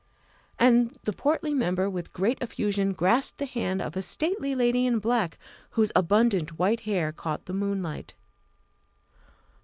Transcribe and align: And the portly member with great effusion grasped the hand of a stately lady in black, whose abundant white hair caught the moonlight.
And 0.57 0.97
the 1.03 1.13
portly 1.13 1.53
member 1.53 1.87
with 1.87 2.11
great 2.11 2.39
effusion 2.41 2.93
grasped 2.93 3.37
the 3.37 3.45
hand 3.45 3.83
of 3.83 3.95
a 3.95 4.01
stately 4.01 4.55
lady 4.55 4.87
in 4.87 4.97
black, 4.97 5.37
whose 5.77 5.91
abundant 5.95 6.57
white 6.57 6.79
hair 6.79 7.11
caught 7.11 7.45
the 7.45 7.53
moonlight. 7.53 8.15